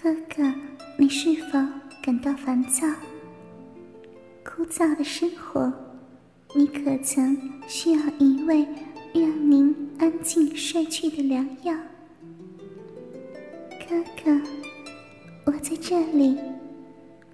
[0.00, 0.54] 哥哥，
[0.96, 1.58] 你是否
[2.00, 2.86] 感到烦躁？
[4.44, 5.72] 枯燥的生活，
[6.54, 8.64] 你可曾需要一味
[9.12, 11.74] 让您安静睡去的良药？
[13.88, 14.40] 哥哥，
[15.46, 16.38] 我在这里，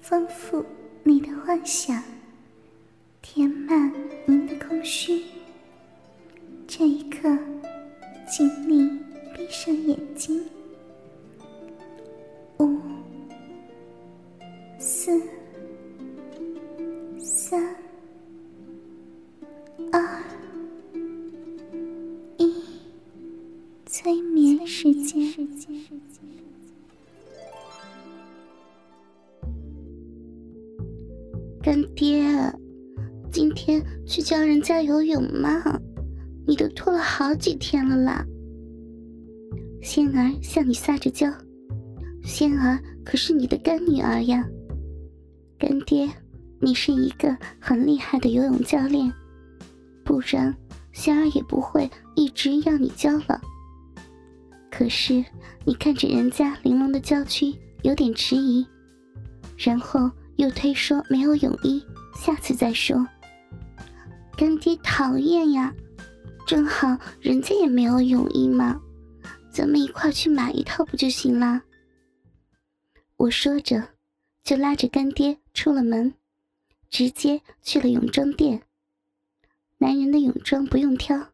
[0.00, 0.64] 丰富
[1.02, 2.02] 你的幻想，
[3.20, 3.92] 填满
[4.24, 5.22] 您的空虚。
[6.66, 7.36] 这一刻，
[8.26, 8.90] 请你。
[9.36, 10.42] 闭上眼睛，
[31.66, 32.22] 干爹，
[33.32, 35.50] 今天去教人家游泳吗？
[36.46, 38.24] 你都拖了好几天了啦。
[39.82, 41.28] 仙儿向你撒着娇，
[42.22, 44.46] 仙儿可是你的干女儿呀。
[45.58, 46.08] 干爹，
[46.60, 49.12] 你是一个很厉害的游泳教练，
[50.04, 50.56] 不然
[50.92, 53.40] 仙儿也不会一直要你教了。
[54.70, 55.24] 可是
[55.64, 58.64] 你看着人家玲珑的娇躯，有点迟疑，
[59.58, 61.84] 然后又推说没有泳衣，
[62.14, 63.06] 下次再说。
[64.36, 65.74] 干爹讨厌呀，
[66.46, 68.80] 正好人家也没有泳衣嘛。
[69.50, 71.62] 咱们一块去买一套不就行了？
[73.16, 73.94] 我说着，
[74.44, 76.12] 就拉着干爹出了门，
[76.90, 78.62] 直接去了泳装店。
[79.78, 81.28] 男人的泳装不用挑，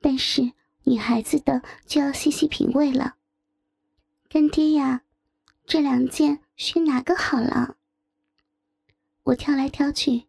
[0.00, 0.52] 但是
[0.84, 3.16] 女孩子的就要细细品味了。
[4.30, 5.02] 干爹呀，
[5.66, 7.76] 这两件选哪个好了？
[9.24, 10.24] 我挑来挑去，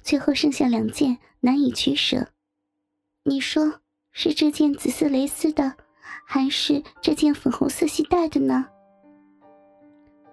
[0.00, 2.28] 最后剩下两件难以取舍。
[3.24, 3.80] 你说
[4.12, 5.74] 是这件紫色蕾丝的？
[6.24, 8.66] 还是这件粉红色系带的呢？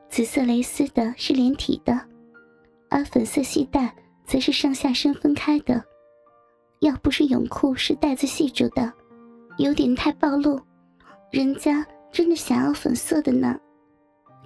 [0.07, 1.99] 紫色蕾丝的是连体的，
[2.89, 5.83] 而粉色系带则是上下身分开的。
[6.81, 8.93] 要不是泳裤是带子系住的，
[9.57, 10.61] 有点太暴露，
[11.31, 13.59] 人家真的想要粉色的呢。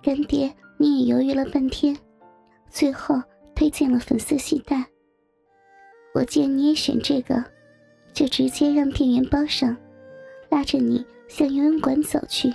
[0.01, 1.97] 干爹，你也犹豫了半天，
[2.69, 3.21] 最后
[3.59, 4.85] 推荐了粉色系带。
[6.15, 7.43] 我见你也选这个，
[8.13, 9.75] 就直接让店员包上，
[10.47, 11.05] 拉着你。
[11.27, 12.51] 向游泳馆走去。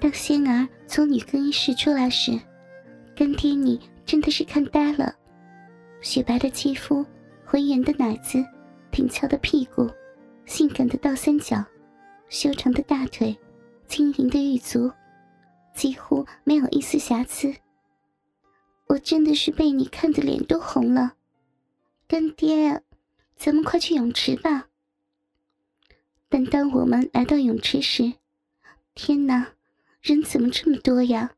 [0.00, 2.32] 当仙儿从女更衣室出来时，
[3.14, 5.14] 干爹你真的是看呆了。
[6.00, 7.04] 雪白的肌肤，
[7.44, 8.42] 浑圆的奶子，
[8.90, 9.86] 挺翘的屁股，
[10.46, 11.62] 性感的倒三角，
[12.30, 13.36] 修长的大腿，
[13.86, 14.90] 轻盈的玉足，
[15.74, 17.54] 几乎没有一丝瑕疵。
[18.86, 21.14] 我真的是被你看的脸都红了。
[22.06, 22.82] 干爹，
[23.36, 24.68] 咱们快去泳池吧。
[26.28, 28.14] 但当我们来到泳池时，
[28.94, 29.52] 天哪，
[30.00, 31.32] 人怎么这么多呀？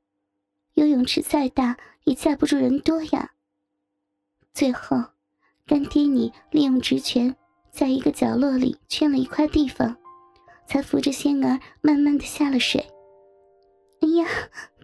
[0.74, 3.32] 游泳池再大也架不住人多呀。
[4.52, 5.04] 最后，
[5.66, 7.36] 干爹你利用职权，
[7.70, 9.96] 在一个角落里圈了一块地方，
[10.66, 12.90] 才扶着仙儿慢慢的下了水。
[14.00, 14.26] 哎呀，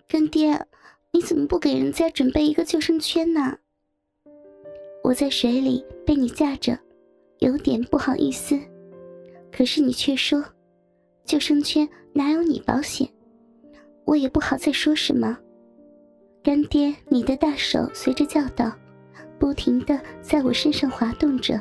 [0.07, 0.67] 干爹，
[1.15, 3.59] 你怎么不给人家准备一个救生圈呢？
[5.05, 6.79] 我在水里被你架着，
[7.41, 8.59] 有点不好意思。
[9.53, 10.43] 可是你却说，
[11.27, 13.07] 救生圈哪有你保险？
[14.07, 15.39] 我也不好再说什么。
[16.43, 18.73] 干爹，你的大手随着教导，
[19.39, 21.61] 不停的在我身上滑动着，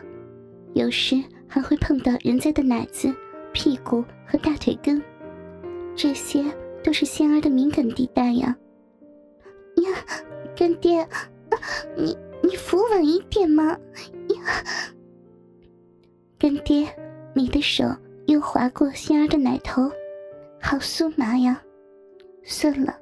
[0.76, 3.14] 有时还会碰到人家的奶子、
[3.52, 5.04] 屁股和大腿根，
[5.94, 6.42] 这些
[6.82, 8.56] 都是仙儿的敏感地带呀。
[9.78, 9.90] 呀，
[10.56, 11.08] 干爹，
[11.96, 13.66] 你你扶稳一点嘛！
[13.66, 14.64] 呀，
[16.38, 16.88] 干爹。
[17.34, 17.86] 你的手
[18.26, 19.90] 又划过心儿的奶头，
[20.62, 21.62] 好酥麻呀！
[22.44, 22.94] 算了，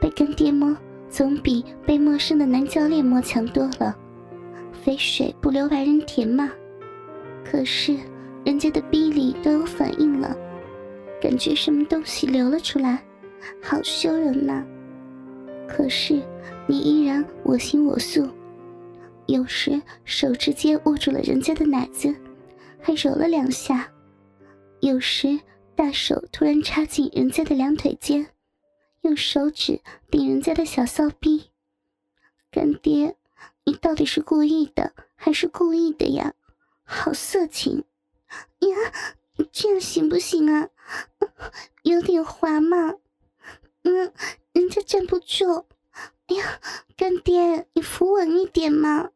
[0.00, 0.74] 被干爹摸
[1.10, 3.94] 总比被陌生的男教练摸强多了。
[4.72, 6.50] 肥水不流外人田嘛。
[7.44, 7.94] 可是
[8.42, 10.34] 人家的逼里都有反应了，
[11.20, 13.04] 感觉什么东西流了出来，
[13.62, 14.64] 好羞人呐！
[15.78, 16.20] 可是
[16.66, 18.28] 你依然我行我素，
[19.26, 22.12] 有时手直接握住了人家的奶子。
[22.82, 23.92] 还揉了两下，
[24.80, 25.38] 有时
[25.76, 28.26] 大手突然插进人家的两腿间，
[29.02, 29.80] 用手指
[30.10, 31.50] 顶人家的小骚逼。
[32.50, 33.14] 干爹，
[33.64, 36.34] 你到底是故意的还是故意的呀？
[36.82, 37.84] 好色情
[38.58, 38.76] 呀！
[39.52, 40.70] 这样行不行啊？
[41.84, 42.94] 有点滑嘛。
[45.28, 45.66] 嗯，人家站不住。
[46.26, 46.60] 哎呀，
[46.96, 49.10] 干爹，你扶稳一点嘛。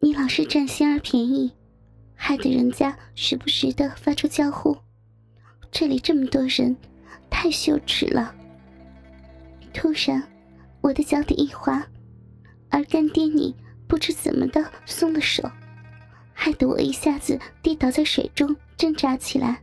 [0.00, 1.54] 你老是占先儿便宜，
[2.14, 4.76] 害得人家时不时的发出叫呼。
[5.70, 6.76] 这里这么多人，
[7.30, 8.34] 太羞耻了。
[9.72, 10.28] 突然，
[10.80, 11.86] 我的脚底一滑，
[12.70, 13.54] 而干爹你
[13.86, 15.48] 不知怎么的松了手，
[16.32, 19.62] 害得我一下子跌倒在水中，挣扎起来。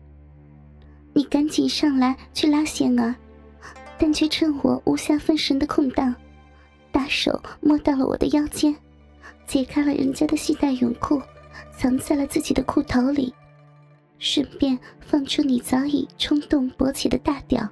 [1.18, 3.16] 你赶紧上来去拉仙儿，
[3.98, 6.14] 但却趁我无暇分神的空档，
[6.92, 8.76] 大手摸到了我的腰间。
[9.48, 11.20] 解开了人家的系带泳裤，
[11.76, 13.34] 藏在了自己的裤头里，
[14.20, 17.68] 顺便放出你早已冲动勃起的大屌。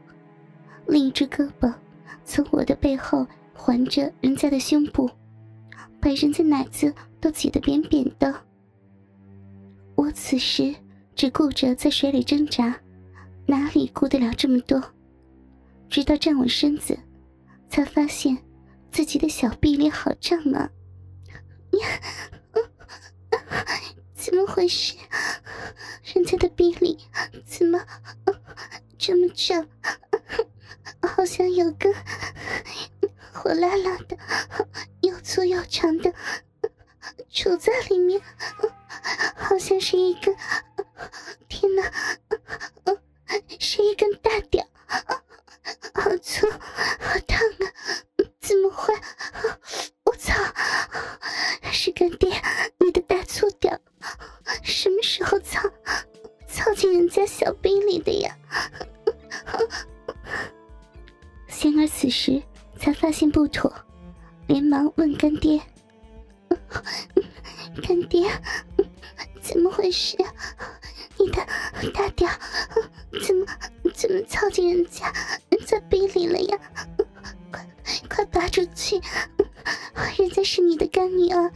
[0.87, 1.71] 另一只胳膊
[2.23, 5.07] 从我的背后环着人家的胸部，
[6.01, 8.33] 把人家奶子都挤得扁扁的。
[9.93, 10.73] 我此时
[11.13, 12.75] 只顾着在水里挣扎，
[13.47, 14.81] 哪里顾得了这么多？
[15.87, 16.97] 直到站稳身子，
[17.69, 18.37] 才发现
[18.91, 20.71] 自己的小臂力好胀啊！
[21.71, 22.01] 呀，
[24.15, 24.95] 怎么回事？
[26.13, 26.97] 人家的臂力
[27.45, 27.85] 怎么
[28.97, 29.67] 这么胀？
[31.01, 31.93] 好像有个
[33.31, 34.17] 火辣辣的、
[35.01, 36.11] 又粗又长的
[37.31, 38.19] 杵在里面，
[39.35, 40.35] 好像是一个……
[41.47, 41.83] 天哪，
[43.59, 44.65] 是一根大屌，
[45.93, 47.71] 好粗，好烫啊！
[48.39, 48.93] 怎么会？
[50.03, 50.33] 我操！
[51.71, 52.29] 是干爹，
[52.79, 53.77] 你的大粗屌，
[54.63, 55.61] 什么时候操
[56.47, 58.37] 操进人家小兵里的呀？
[61.47, 62.41] 仙儿此时
[62.79, 63.73] 才发现不妥，
[64.47, 65.61] 连忙问干爹
[67.81, 68.29] ：“干爹，
[69.41, 70.17] 怎么回事？
[71.17, 71.45] 你的
[71.93, 72.29] 大屌
[73.21, 73.45] 怎么
[73.93, 75.11] 怎么操进人家
[75.49, 76.57] 人家逼里了呀？
[77.51, 77.65] 快
[78.09, 79.01] 快拔出去！”
[80.17, 81.51] 人家是你的干女儿，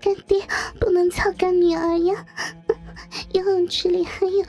[0.00, 0.46] 干爹
[0.80, 2.26] 不能操干女儿呀！
[3.32, 4.44] 游泳池里还有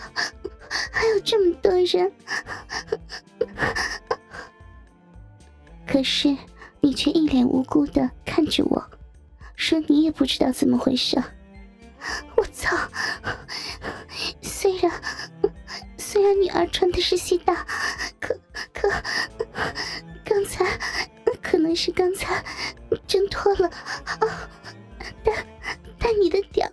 [0.91, 2.11] 还有这么多人，
[5.85, 6.35] 可是
[6.79, 8.83] 你却一脸无辜的看着我，
[9.55, 11.21] 说你也不知道怎么回事。
[12.35, 12.75] 我操！
[14.41, 14.91] 虽然
[16.17, 17.63] 虽然女儿穿的是西大，
[18.19, 18.35] 可
[18.73, 18.89] 可
[20.25, 20.65] 刚才
[21.43, 22.43] 可能是刚才。
[23.05, 23.69] 挣脱了！
[25.23, 25.45] 但
[25.99, 26.67] 但你的屌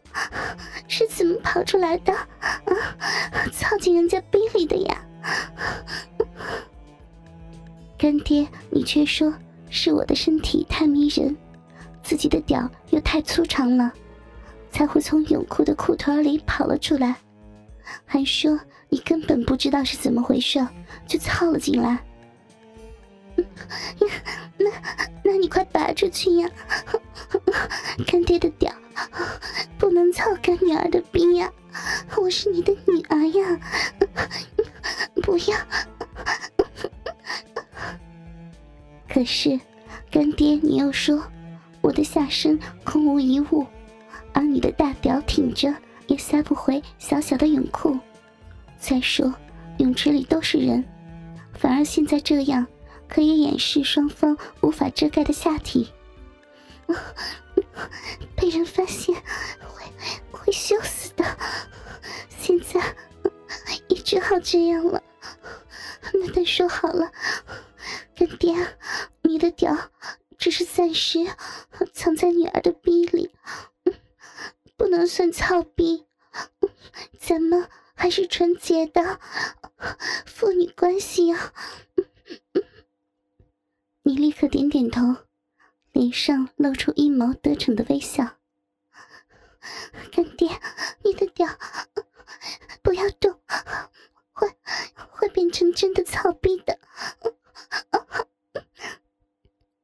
[0.88, 2.14] 是怎么跑出来的？
[2.14, 2.26] 啊！
[3.52, 5.06] 操进人家逼里的呀！
[7.98, 9.30] 干爹，你却说
[9.68, 11.36] 是我的身体太迷人，
[12.02, 13.92] 自己的屌又太粗长了，
[14.70, 17.16] 才会从泳裤的裤腿里跑了出来，
[18.06, 18.58] 还说
[18.94, 20.64] 你根本不知道是怎么回事，
[21.04, 21.98] 就操了进来。
[24.56, 24.70] 那，
[25.24, 26.48] 那你快拔出去呀！
[28.06, 28.72] 干爹的屌
[29.76, 31.52] 不能操干女儿的逼呀！
[32.16, 33.60] 我是你的女儿呀！
[35.24, 35.56] 不要！
[39.08, 39.58] 可是，
[40.08, 41.20] 干爹你又说
[41.80, 43.66] 我的下身空无一物，
[44.32, 45.74] 而你的大屌挺着
[46.06, 47.98] 也塞不回小小的泳裤。
[48.86, 49.34] 再说，
[49.78, 50.84] 泳池里都是人，
[51.54, 52.66] 反而现在这样。
[53.06, 55.92] 可以掩饰双方无法遮盖的下体，
[58.34, 59.14] 被人发现
[59.60, 59.84] 会
[60.32, 61.24] 会羞死的。
[62.28, 62.80] 现在
[63.88, 65.02] 也只好这样了。
[66.12, 67.12] 那再说好了，
[68.16, 68.54] 干爹，
[69.22, 69.76] 你的屌
[70.36, 71.20] 只是暂时
[71.92, 73.30] 藏在女儿的逼里，
[74.76, 76.06] 不能算操逼。
[77.18, 79.20] 咱们还是纯洁的
[80.26, 81.52] 父女关系啊。
[84.02, 85.00] 你立刻点点头，
[85.92, 88.36] 脸上露出阴谋得逞的微笑。
[90.12, 90.48] 干爹，
[91.02, 91.48] 你的屌
[92.82, 93.40] 不要动，
[94.32, 94.48] 会
[95.10, 96.78] 会变成真的草逼的。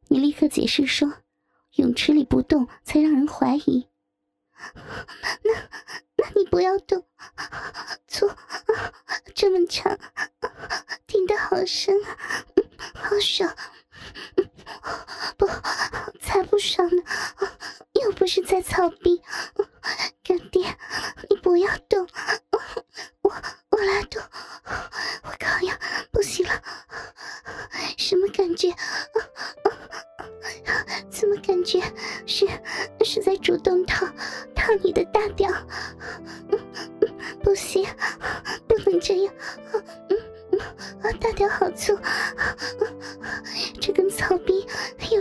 [0.09, 1.11] 你立刻解释说，
[1.77, 3.87] 泳池里不动才让人怀疑。
[5.43, 5.53] 那
[6.17, 7.05] 那你不要动，
[8.07, 8.31] 粗
[9.35, 9.99] 这么长，
[11.07, 11.95] 顶得好深，
[12.95, 13.55] 好爽。
[15.37, 15.47] 不，
[16.21, 17.03] 才不爽呢！
[18.03, 19.23] 又不是在草逼，
[20.23, 20.77] 干爹，
[21.29, 22.07] 你不要，动。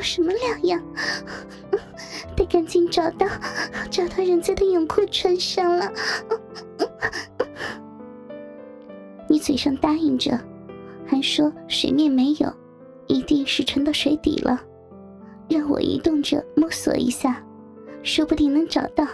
[0.10, 0.84] 什么两样？
[2.36, 3.28] 得赶紧找到，
[3.92, 5.88] 找到人家的泳裤穿上了。
[9.30, 10.40] 你嘴上答应着，
[11.06, 12.52] 还说水面没有，
[13.06, 14.60] 一定是沉到水底了。
[15.48, 17.46] 让我移动着摸索一下，
[18.02, 19.06] 说不定能找到。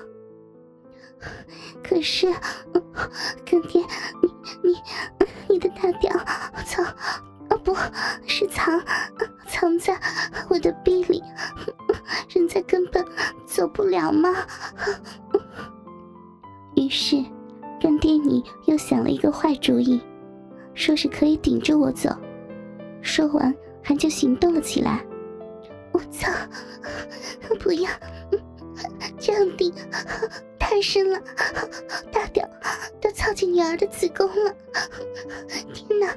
[1.84, 2.32] 可是，
[3.46, 3.82] 干爹，
[4.24, 4.34] 你
[4.64, 4.78] 你
[5.50, 6.10] 你的大屌
[6.66, 6.86] 藏
[7.50, 7.76] 啊，不
[8.26, 8.80] 是藏
[9.48, 10.00] 藏在
[10.50, 11.24] 我的臂里，
[12.30, 13.06] 人家根本
[13.46, 14.30] 走不了吗？
[16.76, 17.24] 于是，
[17.80, 20.02] 干爹你又想了一个坏主意，
[20.74, 22.10] 说是可以顶着我走。
[23.02, 25.06] 说完，还就行动了起来。
[25.92, 26.32] 我操！
[27.60, 27.90] 不要
[29.18, 29.74] 这样顶。
[30.60, 31.22] 太深了，
[32.12, 32.44] 大屌
[33.00, 34.56] 都操进女儿的子宫了！
[35.74, 36.08] 天哪，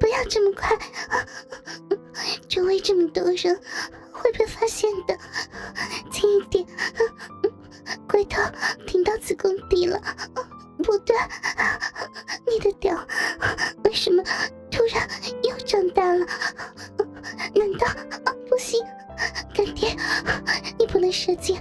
[0.00, 0.74] 不要这么快，
[2.52, 3.58] 周围这么多人
[4.12, 5.16] 会被发现的，
[6.12, 6.66] 轻一点，
[8.06, 8.42] 龟头
[8.86, 9.98] 顶到子宫底了。
[10.84, 11.16] 不对，
[12.46, 12.94] 你的屌
[13.84, 14.22] 为什么
[14.70, 15.08] 突然
[15.42, 16.26] 又长大了？
[17.54, 17.86] 难道
[18.46, 18.84] 不行？
[19.54, 19.96] 干爹，
[20.78, 21.58] 你不能射精，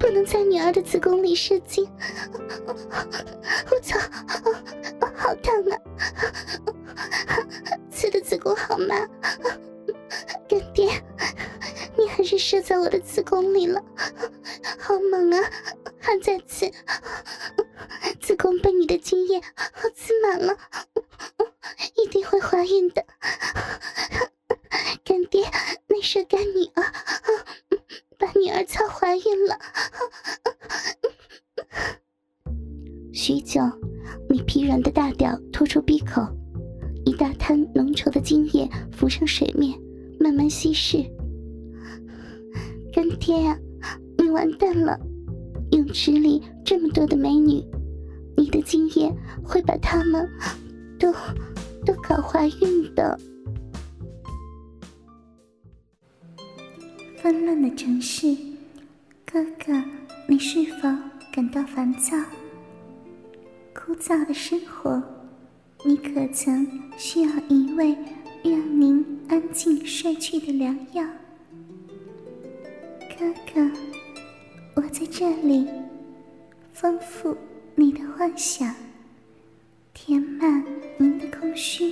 [0.00, 1.88] 不能在女儿的子宫里射精。
[3.70, 4.00] 我操，
[5.14, 5.78] 好疼啊！
[7.88, 8.96] 刺的子宫好麻。
[10.48, 10.86] 干爹，
[11.96, 13.82] 你还是射在我的子宫里了，
[14.78, 15.50] 好猛啊！
[15.98, 16.70] 还在刺，
[18.20, 19.40] 子宫被你的精液
[19.94, 20.56] 刺满了，
[21.96, 23.04] 一定会怀孕的。
[25.04, 25.44] 干爹，
[25.86, 26.82] 内射干女儿，
[28.18, 29.58] 把女儿操怀孕了。
[33.12, 33.60] 许久，
[34.28, 36.20] 你疲软的大屌拖出闭口，
[37.04, 39.78] 一大滩浓稠的精液浮上水面，
[40.22, 41.04] 慢慢稀释。
[42.92, 43.58] 干爹啊，
[44.18, 44.98] 你完蛋了！
[45.72, 47.64] 泳池里这么多的美女，
[48.36, 49.12] 你的精液
[49.42, 50.28] 会把她们
[50.98, 51.12] 都
[51.84, 53.18] 都搞怀孕的。
[57.16, 58.36] 纷乱的城市，
[59.24, 59.82] 哥哥，
[60.28, 60.88] 你是否
[61.32, 62.16] 感到烦躁？
[63.74, 65.02] 枯燥的生活，
[65.84, 67.96] 你可曾需要一位
[68.44, 71.06] 愿您安静睡去的良药？
[73.16, 73.70] 哥哥，
[74.74, 75.68] 我在这里，
[76.72, 77.36] 丰富
[77.76, 78.74] 你的幻想，
[79.94, 80.64] 填满
[80.96, 81.91] 您的空虚。